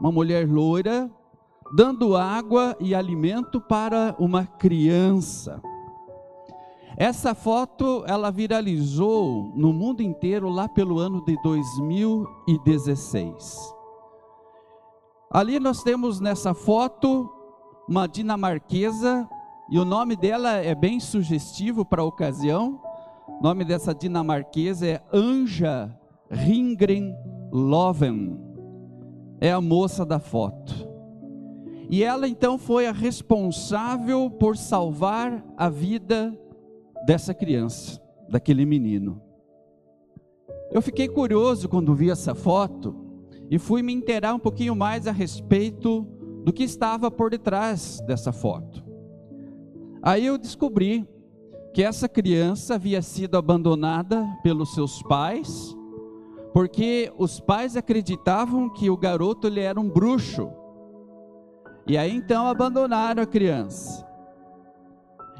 [0.00, 1.08] uma mulher loira,
[1.76, 5.60] dando água e alimento para uma criança.
[6.96, 13.74] Essa foto ela viralizou no mundo inteiro lá pelo ano de 2016.
[15.30, 17.30] Ali nós temos nessa foto
[17.86, 19.28] uma dinamarquesa
[19.70, 22.80] e o nome dela é bem sugestivo para a ocasião.
[23.28, 25.94] O nome dessa dinamarquesa é Anja
[26.30, 27.14] Ringren
[27.52, 28.49] Loven.
[29.40, 30.88] É a moça da foto.
[31.88, 36.38] E ela então foi a responsável por salvar a vida
[37.04, 39.20] dessa criança, daquele menino.
[40.70, 42.94] Eu fiquei curioso quando vi essa foto
[43.50, 46.06] e fui me inteirar um pouquinho mais a respeito
[46.44, 48.84] do que estava por detrás dessa foto.
[50.00, 51.06] Aí eu descobri
[51.74, 55.76] que essa criança havia sido abandonada pelos seus pais,
[56.52, 60.50] porque os pais acreditavam que o garoto ele era um bruxo.
[61.86, 64.06] E aí então abandonaram a criança.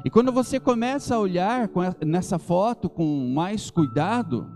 [0.03, 1.69] E quando você começa a olhar
[2.05, 4.47] nessa foto com mais cuidado,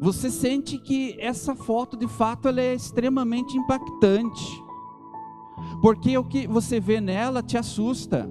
[0.00, 4.62] você sente que essa foto de fato ela é extremamente impactante.
[5.80, 8.30] Porque o que você vê nela te assusta.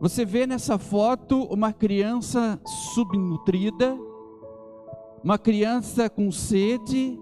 [0.00, 2.60] Você vê nessa foto uma criança
[2.92, 3.96] subnutrida,
[5.22, 7.18] uma criança com sede,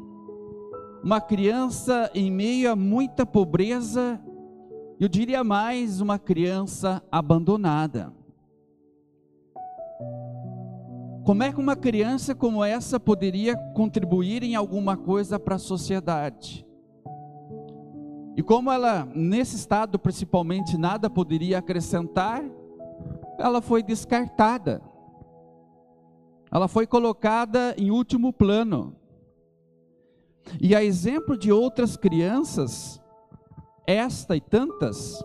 [1.05, 4.19] uma criança em meio a muita pobreza,
[4.99, 8.13] eu diria mais, uma criança abandonada.
[11.25, 16.67] Como é que uma criança como essa poderia contribuir em alguma coisa para a sociedade?
[18.37, 22.43] E como ela, nesse estado principalmente, nada poderia acrescentar,
[23.39, 24.90] ela foi descartada.
[26.53, 28.97] Ela foi colocada em último plano.
[30.61, 33.01] E a exemplo de outras crianças,
[33.87, 35.25] esta e tantas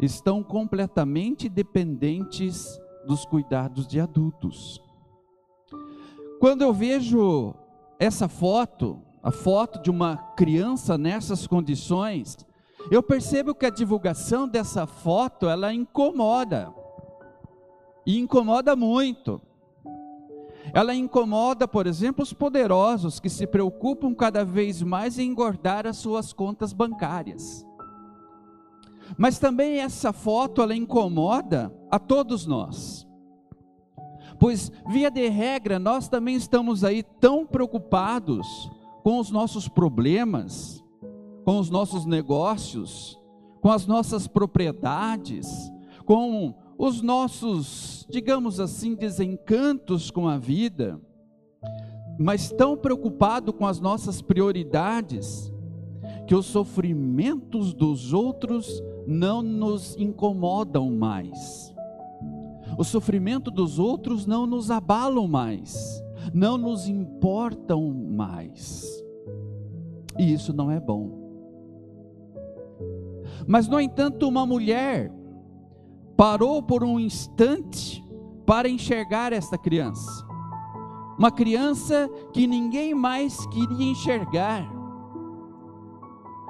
[0.00, 4.80] estão completamente dependentes dos cuidados de adultos.
[6.40, 7.54] Quando eu vejo
[7.98, 12.36] essa foto, a foto de uma criança nessas condições,
[12.90, 16.72] eu percebo que a divulgação dessa foto, ela incomoda.
[18.06, 19.42] E incomoda muito.
[20.72, 25.96] Ela incomoda, por exemplo, os poderosos que se preocupam cada vez mais em engordar as
[25.96, 27.66] suas contas bancárias.
[29.16, 33.08] Mas também essa foto ela incomoda a todos nós
[34.38, 38.70] pois, via de regra, nós também estamos aí tão preocupados
[39.02, 40.82] com os nossos problemas,
[41.44, 43.18] com os nossos negócios,
[43.60, 45.72] com as nossas propriedades,
[46.04, 51.00] com os nossos, digamos assim, desencantos com a vida,
[52.18, 55.52] mas tão preocupado com as nossas prioridades,
[56.26, 61.74] que os sofrimentos dos outros não nos incomodam mais
[62.78, 66.00] o sofrimento dos outros não nos abalam mais,
[66.32, 69.04] não nos importam mais.
[70.16, 71.10] E isso não é bom.
[73.48, 75.12] Mas, no entanto, uma mulher
[76.18, 78.04] parou por um instante
[78.44, 80.26] para enxergar esta criança.
[81.16, 84.68] Uma criança que ninguém mais queria enxergar.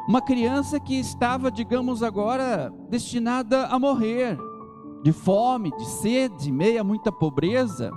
[0.09, 4.39] Uma criança que estava, digamos agora, destinada a morrer
[5.03, 7.93] de fome, de sede, meia muita pobreza.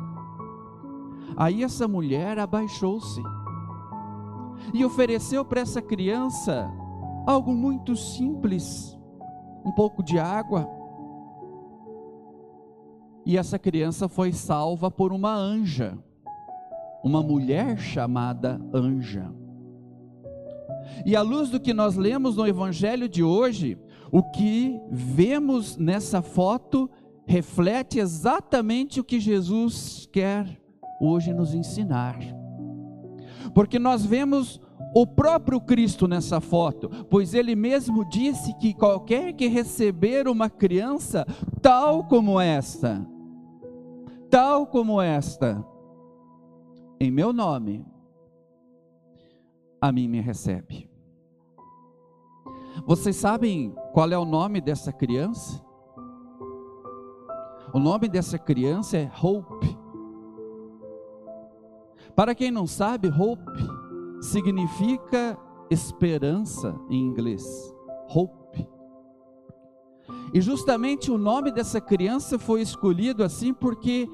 [1.37, 3.23] Aí essa mulher abaixou-se
[4.73, 6.69] e ofereceu para essa criança
[7.25, 8.93] algo muito simples,
[9.63, 10.80] um pouco de água.
[13.25, 15.97] E essa criança foi salva por uma anja,
[17.03, 19.31] uma mulher chamada anja.
[21.05, 23.77] E à luz do que nós lemos no evangelho de hoje,
[24.11, 26.89] o que vemos nessa foto
[27.25, 30.59] reflete exatamente o que Jesus quer
[30.99, 32.19] hoje nos ensinar.
[33.53, 34.59] Porque nós vemos
[34.93, 41.25] o próprio Cristo nessa foto, pois ele mesmo disse que qualquer que receber uma criança
[41.61, 43.05] tal como esta,
[44.31, 45.63] tal como esta,
[47.01, 47.85] em meu nome,
[49.81, 50.89] a mim me recebe.
[52.85, 55.61] Vocês sabem qual é o nome dessa criança?
[57.73, 59.77] O nome dessa criança é Hope.
[62.15, 63.51] Para quem não sabe, Hope
[64.21, 65.37] significa
[65.69, 67.45] esperança em inglês.
[68.07, 68.67] Hope.
[70.33, 74.07] E justamente o nome dessa criança foi escolhido assim porque,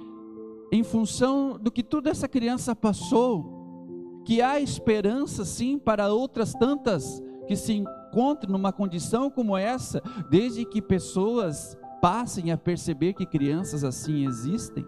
[0.71, 7.23] em função do que toda essa criança passou, que há esperança sim para outras tantas
[7.47, 13.83] que se encontre numa condição como essa, desde que pessoas passem a perceber que crianças
[13.83, 14.85] assim existem?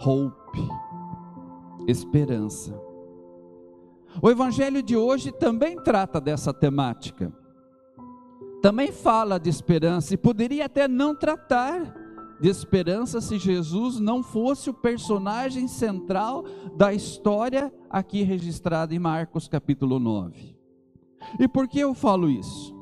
[0.00, 0.58] Hope,
[1.88, 2.78] esperança.
[4.22, 7.32] O evangelho de hoje também trata dessa temática.
[8.62, 12.05] Também fala de esperança e poderia até não tratar
[12.40, 16.44] de esperança se Jesus não fosse o personagem central
[16.76, 20.56] da história aqui registrada em Marcos capítulo 9.
[21.38, 22.74] E por que eu falo isso?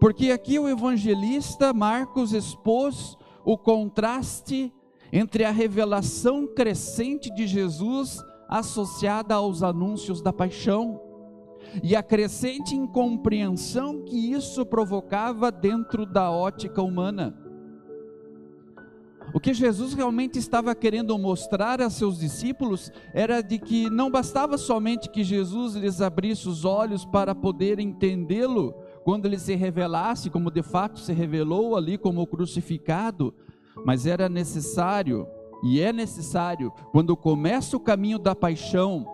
[0.00, 4.72] Porque aqui o evangelista Marcos expôs o contraste
[5.12, 11.00] entre a revelação crescente de Jesus associada aos anúncios da paixão
[11.82, 17.43] e a crescente incompreensão que isso provocava dentro da ótica humana.
[19.34, 24.56] O que Jesus realmente estava querendo mostrar a seus discípulos era de que não bastava
[24.56, 28.72] somente que Jesus lhes abrisse os olhos para poder entendê-lo
[29.02, 33.34] quando ele se revelasse, como de fato se revelou ali como crucificado,
[33.84, 35.26] mas era necessário,
[35.64, 39.04] e é necessário, quando começa o caminho da paixão,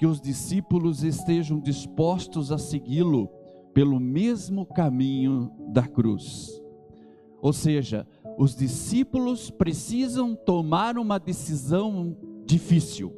[0.00, 3.28] que os discípulos estejam dispostos a segui-lo
[3.72, 6.60] pelo mesmo caminho da cruz.
[7.42, 8.06] Ou seja,
[8.40, 12.16] os discípulos precisam tomar uma decisão
[12.46, 13.14] difícil.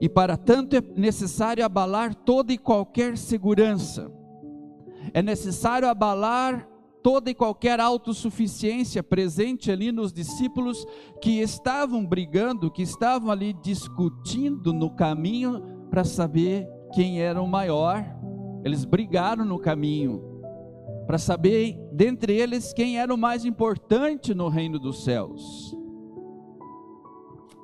[0.00, 4.12] E para tanto é necessário abalar toda e qualquer segurança,
[5.12, 6.68] é necessário abalar
[7.02, 10.86] toda e qualquer autossuficiência presente ali nos discípulos
[11.20, 15.60] que estavam brigando, que estavam ali discutindo no caminho
[15.90, 18.04] para saber quem era o maior.
[18.64, 20.30] Eles brigaram no caminho
[21.10, 25.76] para saber dentre eles quem era o mais importante no reino dos céus.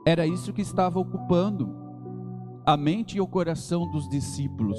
[0.07, 1.75] Era isso que estava ocupando
[2.67, 4.79] a mente e o coração dos discípulos.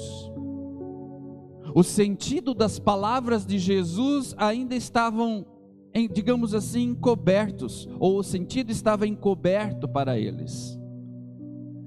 [1.74, 5.44] O sentido das palavras de Jesus ainda estavam,
[6.12, 10.78] digamos assim, encobertos, ou o sentido estava encoberto para eles.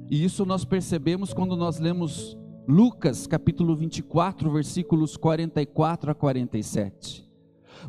[0.10, 2.38] E isso nós percebemos quando nós lemos
[2.68, 7.31] Lucas capítulo 24, versículos 44 a 47.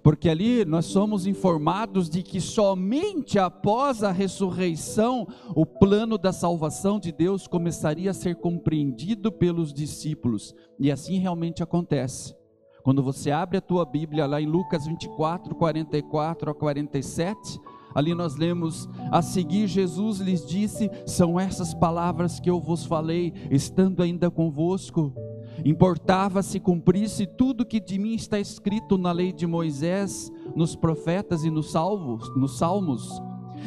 [0.03, 6.99] Porque ali nós somos informados de que somente após a ressurreição o plano da salvação
[6.99, 10.55] de Deus começaria a ser compreendido pelos discípulos.
[10.79, 12.35] E assim realmente acontece.
[12.83, 17.61] Quando você abre a tua Bíblia lá em Lucas 24, 44 a 47,
[17.95, 23.33] Ali nós lemos: A seguir, Jesus lhes disse: São essas palavras que eu vos falei,
[23.51, 25.13] estando ainda convosco.
[25.65, 31.45] Importava se cumprisse tudo que de mim está escrito na lei de Moisés, nos profetas
[31.45, 33.21] e nos salvos, nos salmos.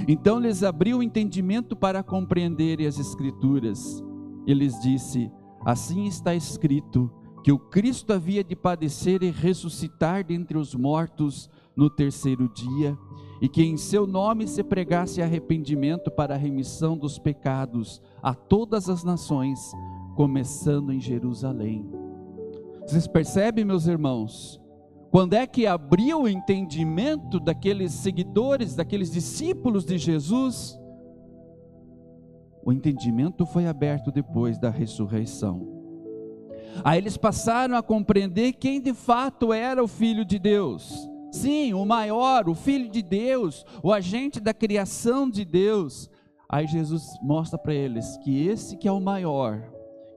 [0.08, 4.04] Então lhes abriu o entendimento para compreenderem as escrituras.
[4.46, 5.32] E lhes disse:
[5.64, 7.12] Assim está escrito
[7.44, 12.98] que o Cristo havia de padecer e ressuscitar dentre os mortos no terceiro dia,
[13.40, 18.90] e que em seu nome se pregasse arrependimento para a remissão dos pecados a todas
[18.90, 19.60] as nações,
[20.16, 21.88] começando em Jerusalém.
[22.82, 24.62] Vocês percebem, meus irmãos?
[25.12, 30.80] Quando é que abriu o entendimento daqueles seguidores, daqueles discípulos de Jesus?
[32.64, 35.68] O entendimento foi aberto depois da ressurreição.
[36.84, 41.86] Aí eles passaram a compreender quem de fato era o Filho de Deus Sim, o
[41.86, 46.10] maior, o Filho de Deus, o agente da criação de Deus.
[46.48, 49.62] Aí Jesus mostra para eles que esse que é o maior,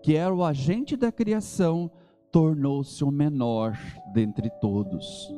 [0.03, 1.91] que era o agente da criação,
[2.31, 3.79] tornou-se o menor
[4.13, 5.33] dentre todos.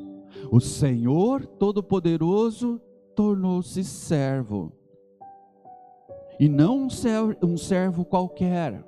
[0.50, 2.81] O Senhor Todo-Poderoso
[3.14, 4.73] tornou-se servo.
[6.38, 8.85] E não um servo, um servo qualquer,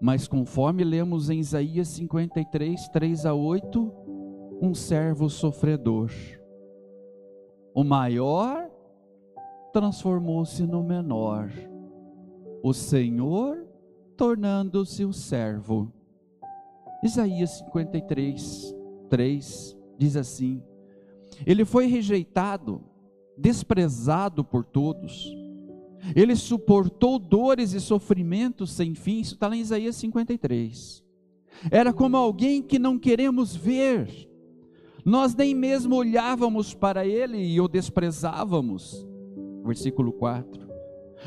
[0.00, 3.92] mas conforme lemos em Isaías 53, 3 a 8,
[4.60, 6.10] um servo sofredor.
[7.74, 8.70] O maior
[9.72, 11.50] transformou-se no menor,
[12.62, 13.66] o Senhor
[14.16, 15.92] tornando-se o servo.
[17.02, 18.74] Isaías 53,
[19.10, 20.62] 3 diz assim:
[21.46, 22.82] Ele foi rejeitado,
[23.36, 25.34] desprezado por todos,
[26.14, 29.20] ele suportou dores e sofrimentos sem fim.
[29.20, 31.02] Isso está lá em Isaías 53.
[31.70, 34.28] Era como alguém que não queremos ver,
[35.04, 39.06] nós nem mesmo olhávamos para ele e o desprezávamos.
[39.64, 40.63] Versículo 4.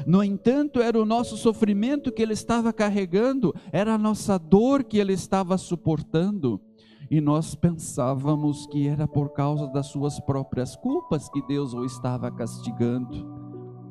[0.05, 4.97] No entanto, era o nosso sofrimento que ele estava carregando, era a nossa dor que
[4.97, 6.61] ele estava suportando,
[7.09, 12.29] e nós pensávamos que era por causa das suas próprias culpas que Deus o estava
[12.29, 13.25] castigando,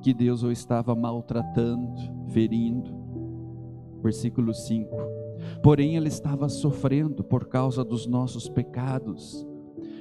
[0.02, 1.94] que Deus o estava maltratando,
[2.32, 2.94] ferindo.
[4.02, 5.16] Versículo 5
[5.62, 9.46] porém ele estava sofrendo por causa dos nossos pecados,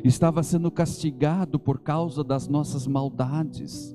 [0.04, 3.95] estava sendo castigado por causa das nossas maldades.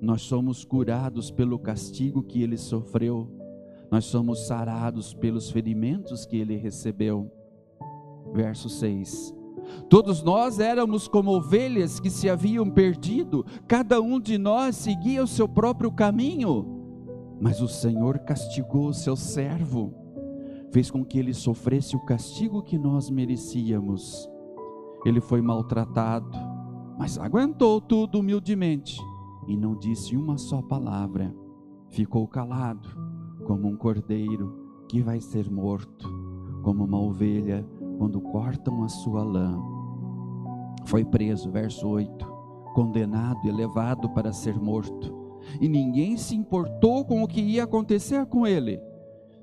[0.00, 3.28] Nós somos curados pelo castigo que ele sofreu,
[3.90, 7.30] nós somos sarados pelos ferimentos que ele recebeu.
[8.32, 9.34] Verso 6.
[9.90, 15.26] Todos nós éramos como ovelhas que se haviam perdido, cada um de nós seguia o
[15.26, 16.78] seu próprio caminho.
[17.38, 19.92] Mas o Senhor castigou o seu servo,
[20.70, 24.30] fez com que ele sofresse o castigo que nós merecíamos.
[25.04, 26.38] Ele foi maltratado,
[26.98, 28.98] mas aguentou tudo humildemente
[29.50, 31.34] e não disse uma só palavra.
[31.88, 32.88] Ficou calado,
[33.44, 36.08] como um cordeiro que vai ser morto,
[36.62, 37.66] como uma ovelha
[37.98, 39.60] quando cortam a sua lã.
[40.86, 42.24] Foi preso, verso 8,
[42.74, 45.18] condenado e levado para ser morto.
[45.60, 48.80] E ninguém se importou com o que ia acontecer com ele.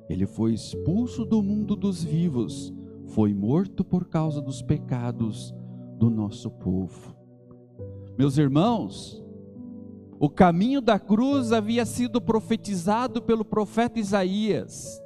[0.09, 2.73] Ele foi expulso do mundo dos vivos,
[3.07, 5.53] foi morto por causa dos pecados
[5.97, 7.13] do nosso povo.
[8.17, 9.26] Meus irmãos,
[10.19, 15.01] o caminho da cruz havia sido profetizado pelo profeta Isaías.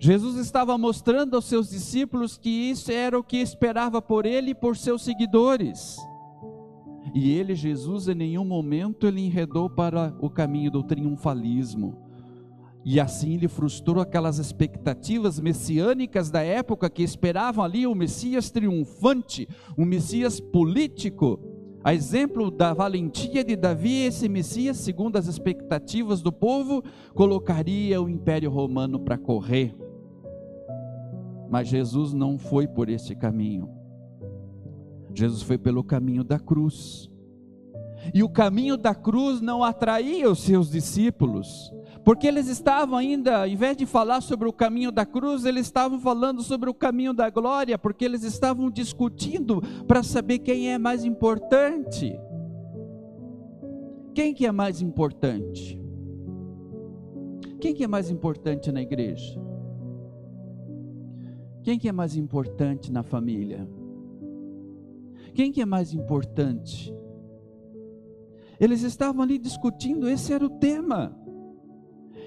[0.00, 4.54] Jesus estava mostrando aos seus discípulos que isso era o que esperava por ele e
[4.54, 5.98] por seus seguidores.
[7.14, 12.02] E ele, Jesus, em nenhum momento ele enredou para o caminho do triunfalismo.
[12.84, 19.48] E assim ele frustrou aquelas expectativas messiânicas da época que esperavam ali o Messias triunfante,
[19.76, 21.53] um Messias político.
[21.84, 26.82] A exemplo da valentia de Davi, esse Messias, segundo as expectativas do povo,
[27.14, 29.76] colocaria o Império Romano para correr.
[31.50, 33.68] Mas Jesus não foi por este caminho.
[35.14, 37.10] Jesus foi pelo caminho da cruz.
[38.14, 41.70] E o caminho da cruz não atraía os seus discípulos,
[42.04, 45.98] porque eles estavam ainda, ao invés de falar sobre o caminho da cruz, eles estavam
[45.98, 51.04] falando sobre o caminho da glória, porque eles estavam discutindo para saber quem é mais
[51.04, 52.14] importante.
[54.14, 55.80] Quem que é mais importante?
[57.58, 59.40] Quem que é mais importante na igreja?
[61.62, 63.66] Quem que é mais importante na família?
[65.32, 66.94] Quem que é mais importante?
[68.60, 71.23] Eles estavam ali discutindo, esse era o tema.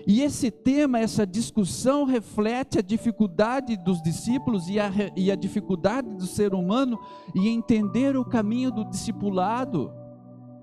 [0.10, 6.10] E esse tema, essa discussão reflete a dificuldade dos discípulos e a, e a dificuldade
[6.16, 6.98] do ser humano
[7.36, 9.92] em entender o caminho do discipulado.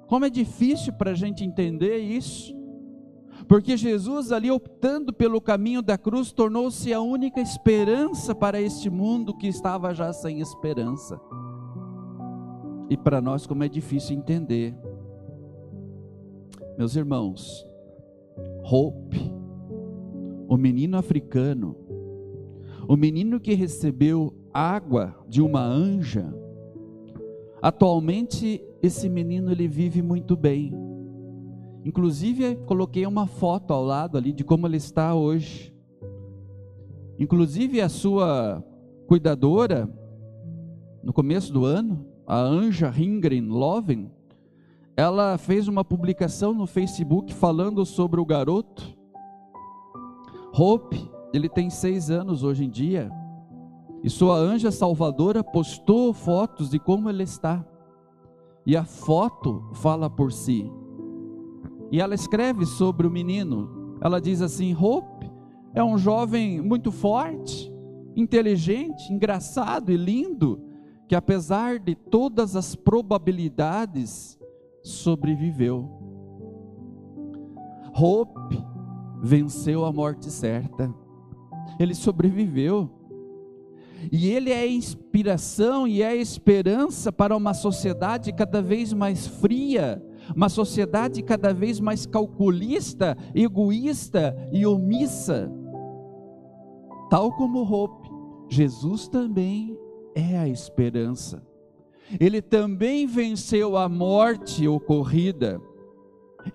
[0.07, 2.57] Como é difícil para a gente entender isso.
[3.47, 9.37] Porque Jesus, ali optando pelo caminho da cruz, tornou-se a única esperança para este mundo
[9.37, 11.21] que estava já sem esperança.
[12.89, 14.75] E para nós, como é difícil entender.
[16.79, 17.67] Meus irmãos,
[18.67, 19.17] Hope,
[20.49, 21.77] o menino africano,
[22.89, 26.35] o menino que recebeu água de uma anja,
[27.61, 30.73] atualmente esse menino ele vive muito bem.
[31.85, 35.75] Inclusive, coloquei uma foto ao lado ali de como ele está hoje.
[37.19, 38.65] Inclusive, a sua
[39.07, 39.87] cuidadora,
[41.03, 44.11] no começo do ano, a Anja Ringren Loven,
[44.97, 48.97] ela fez uma publicação no Facebook falando sobre o garoto.
[50.57, 53.11] Hope, ele tem seis anos hoje em dia,
[54.05, 57.65] e sua anja salvadora postou fotos de como ele está.
[58.65, 60.71] E a foto fala por si.
[61.91, 63.97] E ela escreve sobre o menino.
[64.01, 65.31] Ela diz assim: Hope
[65.75, 67.73] é um jovem muito forte,
[68.15, 70.63] inteligente, engraçado e lindo,
[71.09, 74.39] que apesar de todas as probabilidades,
[74.85, 75.91] sobreviveu.
[77.97, 78.63] Hope
[79.23, 80.95] venceu a morte certa.
[81.81, 82.91] Ele sobreviveu.
[84.13, 90.05] E ele é inspiração e é esperança para uma sociedade cada vez mais fria,
[90.37, 95.51] uma sociedade cada vez mais calculista, egoísta e omissa.
[97.09, 98.11] Tal como Hope,
[98.51, 99.75] Jesus também
[100.15, 101.43] é a esperança.
[102.21, 105.61] Ele também venceu a morte ocorrida.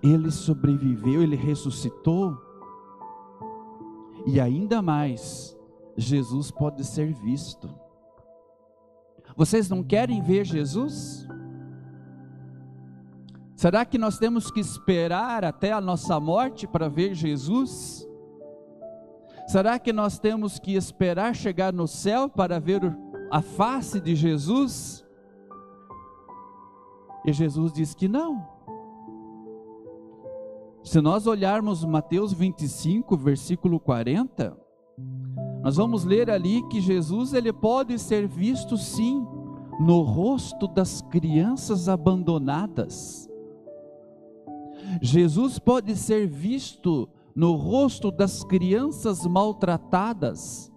[0.02, 2.36] Ele sobreviveu, ele ressuscitou.
[4.26, 5.56] E ainda mais,
[5.96, 7.68] Jesus pode ser visto.
[9.36, 11.26] Vocês não querem ver Jesus?
[13.56, 18.08] Será que nós temos que esperar até a nossa morte para ver Jesus?
[19.46, 22.80] Será que nós temos que esperar chegar no céu para ver
[23.30, 25.04] a face de Jesus?
[27.24, 28.46] E Jesus diz que não.
[30.82, 34.56] Se nós olharmos Mateus 25, versículo 40,
[35.62, 39.26] Nós vamos ler ali que Jesus ele pode ser visto sim
[39.78, 43.28] no rosto das crianças abandonadas.
[45.00, 50.72] Jesus pode ser visto no rosto das crianças maltratadas,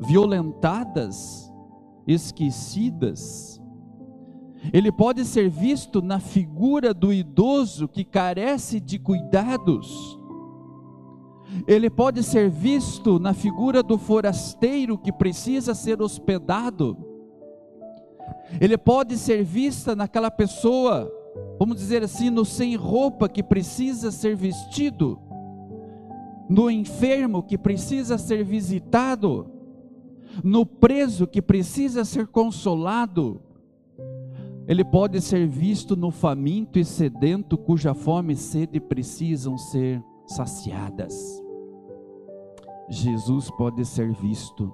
[0.00, 1.52] violentadas,
[2.06, 3.57] esquecidas.
[4.72, 10.18] Ele pode ser visto na figura do idoso que carece de cuidados.
[11.66, 16.96] Ele pode ser visto na figura do forasteiro que precisa ser hospedado.
[18.60, 21.10] Ele pode ser vista naquela pessoa,
[21.58, 25.18] vamos dizer assim, no sem roupa que precisa ser vestido,
[26.48, 29.50] no enfermo que precisa ser visitado,
[30.42, 33.47] no preso que precisa ser consolado
[34.68, 41.42] ele pode ser visto no faminto e sedento, cuja fome e sede precisam ser saciadas.
[42.90, 44.70] Jesus pode ser visto.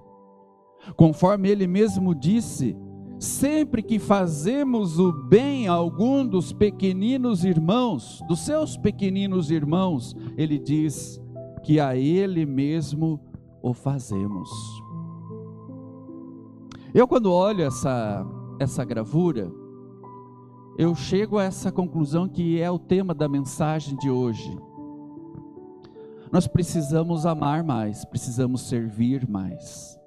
[0.97, 2.77] Conforme ele mesmo disse,
[3.21, 10.59] sempre que fazemos o bem a algum dos pequeninos irmãos, dos seus pequeninos irmãos, ele
[10.59, 11.21] diz
[11.63, 13.21] que a ele mesmo
[13.63, 14.51] o fazemos.
[16.93, 18.27] Eu quando olho essa
[18.61, 19.51] essa gravura,
[20.77, 24.59] eu chego a essa conclusão que é o tema da mensagem de hoje.
[26.33, 29.99] Nós precisamos amar mais, precisamos servir mais.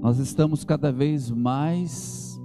[0.00, 2.40] Nós estamos cada vez mais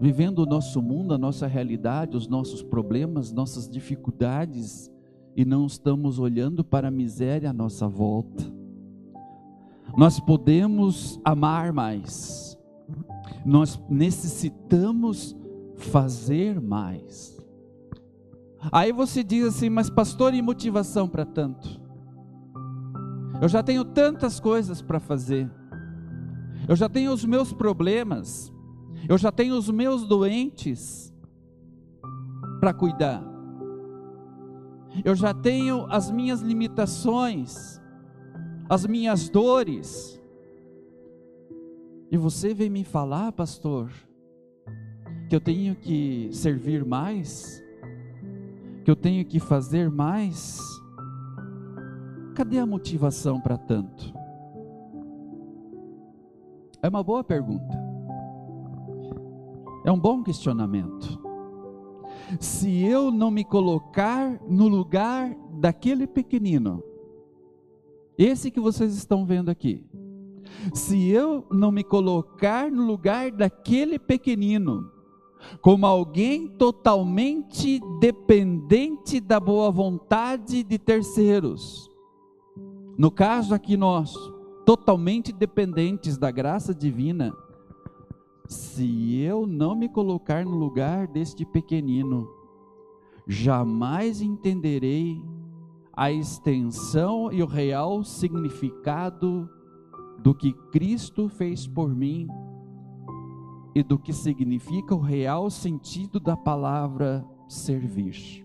[0.00, 4.90] vivendo o nosso mundo, a nossa realidade, os nossos problemas, nossas dificuldades
[5.36, 8.44] e não estamos olhando para a miséria à nossa volta.
[9.96, 12.57] Nós podemos amar mais
[13.44, 15.36] nós necessitamos
[15.76, 17.38] fazer mais.
[18.72, 21.80] Aí você diz assim, mas pastor, e motivação para tanto?
[23.40, 25.48] Eu já tenho tantas coisas para fazer.
[26.68, 28.52] Eu já tenho os meus problemas.
[29.08, 31.14] Eu já tenho os meus doentes
[32.58, 33.22] para cuidar.
[35.04, 37.80] Eu já tenho as minhas limitações,
[38.68, 40.17] as minhas dores.
[42.10, 43.90] E você vem me falar, pastor,
[45.28, 47.62] que eu tenho que servir mais?
[48.82, 50.58] Que eu tenho que fazer mais?
[52.34, 54.14] Cadê a motivação para tanto?
[56.82, 57.76] É uma boa pergunta.
[59.84, 61.20] É um bom questionamento.
[62.40, 66.82] Se eu não me colocar no lugar daquele pequenino,
[68.16, 69.84] esse que vocês estão vendo aqui,
[70.74, 74.90] se eu não me colocar no lugar daquele pequenino,
[75.60, 81.90] como alguém totalmente dependente da boa vontade de terceiros,
[82.96, 84.12] no caso aqui nós,
[84.66, 87.32] totalmente dependentes da graça divina,
[88.46, 92.28] se eu não me colocar no lugar deste pequenino,
[93.26, 95.22] jamais entenderei
[95.92, 99.48] a extensão e o real significado
[100.18, 102.28] do que Cristo fez por mim
[103.74, 108.44] e do que significa o real sentido da palavra servir.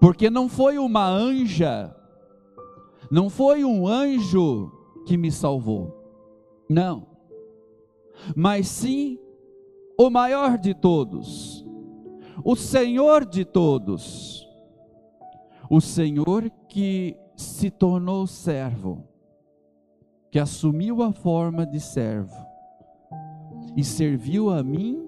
[0.00, 1.94] Porque não foi uma anja,
[3.10, 4.70] não foi um anjo
[5.06, 5.96] que me salvou,
[6.68, 7.06] não,
[8.36, 9.18] mas sim
[9.98, 11.66] o maior de todos,
[12.44, 14.46] o Senhor de todos,
[15.68, 19.09] o Senhor que se tornou servo
[20.30, 22.36] que assumiu a forma de servo
[23.76, 25.06] e serviu a mim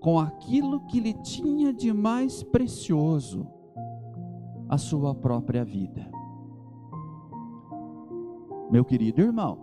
[0.00, 3.46] com aquilo que lhe tinha de mais precioso,
[4.68, 6.10] a sua própria vida.
[8.70, 9.58] Meu querido irmão,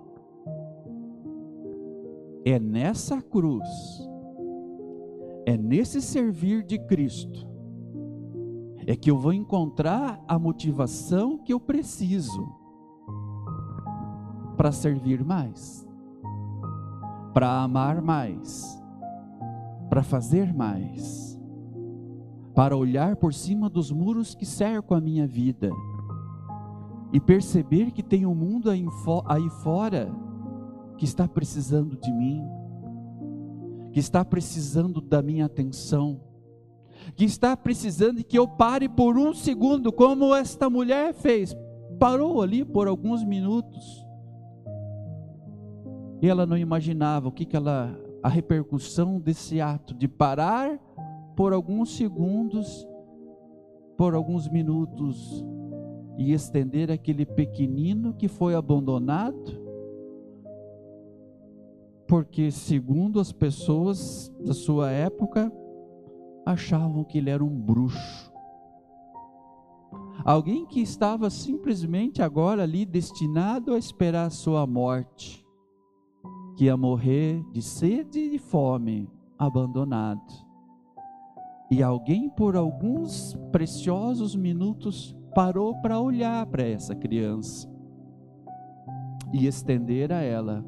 [2.46, 3.68] é nessa cruz,
[5.46, 7.48] é nesse servir de Cristo,
[8.86, 12.61] é que eu vou encontrar a motivação que eu preciso
[14.62, 15.90] para servir mais,
[17.34, 18.80] para amar mais,
[19.90, 21.36] para fazer mais,
[22.54, 25.72] para olhar por cima dos muros que cercam a minha vida
[27.12, 28.86] e perceber que tem um mundo aí,
[29.26, 30.14] aí fora
[30.96, 32.44] que está precisando de mim,
[33.92, 36.22] que está precisando da minha atenção,
[37.16, 41.58] que está precisando que eu pare por um segundo, como esta mulher fez,
[41.98, 44.11] parou ali por alguns minutos
[46.22, 50.78] e ela não imaginava o que, que ela, a repercussão desse ato de parar
[51.36, 52.88] por alguns segundos,
[53.98, 55.44] por alguns minutos
[56.18, 59.60] e estender aquele pequenino que foi abandonado?
[62.08, 65.52] Porque, segundo as pessoas da sua época,
[66.46, 68.32] achavam que ele era um bruxo.
[70.24, 75.41] Alguém que estava simplesmente agora ali destinado a esperar a sua morte,
[76.62, 80.32] que ia morrer de sede e de fome, abandonado.
[81.72, 87.68] E alguém por alguns preciosos minutos parou para olhar para essa criança
[89.34, 90.64] e estender a ela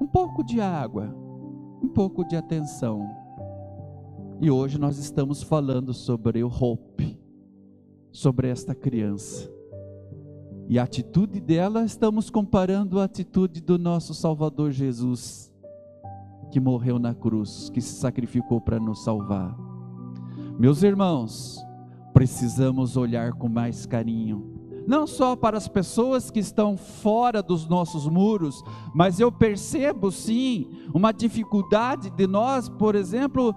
[0.00, 1.14] um pouco de água,
[1.80, 3.08] um pouco de atenção.
[4.40, 7.16] E hoje nós estamos falando sobre o Hope,
[8.10, 9.48] sobre esta criança.
[10.72, 15.52] E a atitude dela, estamos comparando a atitude do nosso Salvador Jesus,
[16.50, 19.54] que morreu na cruz, que se sacrificou para nos salvar.
[20.58, 21.58] Meus irmãos,
[22.14, 24.50] precisamos olhar com mais carinho,
[24.86, 30.70] não só para as pessoas que estão fora dos nossos muros, mas eu percebo sim
[30.94, 33.54] uma dificuldade de nós, por exemplo,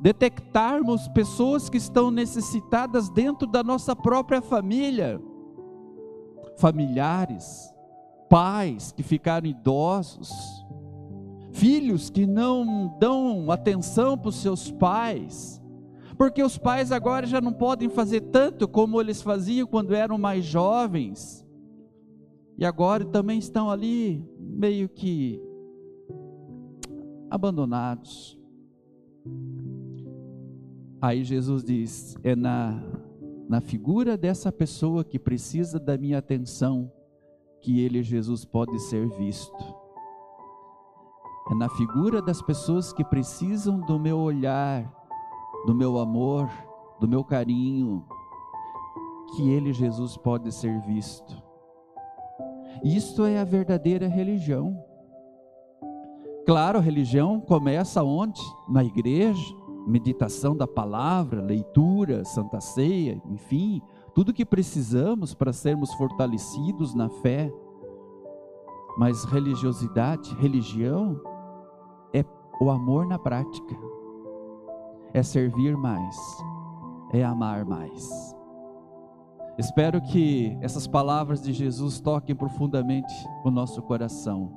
[0.00, 5.22] detectarmos pessoas que estão necessitadas dentro da nossa própria família,
[6.58, 7.74] familiares,
[8.28, 10.30] pais que ficaram idosos,
[11.52, 15.62] filhos que não dão atenção para os seus pais,
[16.16, 20.44] porque os pais agora já não podem fazer tanto como eles faziam quando eram mais
[20.44, 21.46] jovens,
[22.56, 25.40] e agora também estão ali meio que
[27.30, 28.36] abandonados.
[31.00, 32.82] Aí Jesus diz: é na,
[33.48, 36.92] na figura dessa pessoa que precisa da minha atenção
[37.62, 39.56] que ele, Jesus, pode ser visto.
[41.50, 44.92] É na figura das pessoas que precisam do meu olhar,
[45.64, 46.50] do meu amor,
[47.00, 48.04] do meu carinho,
[49.34, 51.42] que ele, Jesus, pode ser visto.
[52.84, 54.78] Isto é a verdadeira religião.
[56.44, 58.40] Claro, a religião começa onde?
[58.68, 59.54] Na igreja,
[59.88, 63.80] meditação da palavra, leitura, santa ceia, enfim,
[64.14, 67.50] tudo que precisamos para sermos fortalecidos na fé.
[68.98, 71.20] Mas religiosidade, religião,
[72.12, 72.24] é
[72.60, 73.76] o amor na prática,
[75.14, 76.16] é servir mais,
[77.12, 78.36] é amar mais.
[79.56, 83.12] Espero que essas palavras de Jesus toquem profundamente
[83.44, 84.52] o nosso coração,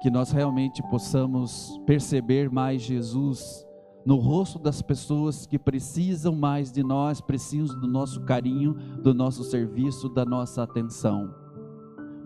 [0.00, 3.63] que nós realmente possamos perceber mais Jesus
[4.04, 9.42] no rosto das pessoas que precisam mais de nós, precisam do nosso carinho, do nosso
[9.44, 11.34] serviço, da nossa atenção.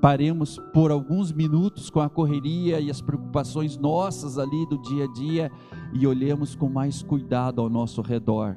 [0.01, 5.12] Paremos por alguns minutos com a correria e as preocupações nossas ali do dia a
[5.12, 5.53] dia
[5.93, 8.57] e olhemos com mais cuidado ao nosso redor.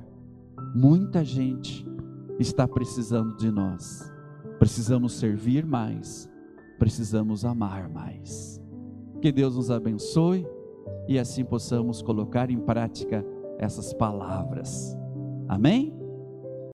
[0.75, 1.87] Muita gente
[2.39, 4.11] está precisando de nós.
[4.59, 6.29] Precisamos servir mais,
[6.77, 8.61] precisamos amar mais.
[9.19, 10.45] Que Deus nos abençoe
[11.07, 13.25] e assim possamos colocar em prática
[13.57, 14.97] essas palavras.
[15.47, 16.00] Amém?